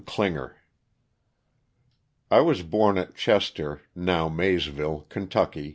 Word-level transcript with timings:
CLINGER. 0.03 0.55
T 2.31 2.39
WAS 2.41 2.63
born 2.63 2.97
at 2.97 3.13
Chester, 3.13 3.81
now 3.93 4.29
Maysville, 4.29 5.01
Ky. 5.11 5.69